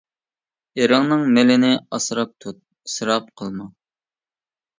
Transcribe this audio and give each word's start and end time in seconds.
ئېرىڭنىڭ 0.79 1.21
مېلىنى 1.35 1.69
ئاسراپ 1.97 2.33
تۇت، 2.47 2.59
ئىسراپ 2.89 3.29
قىلما. 3.43 3.71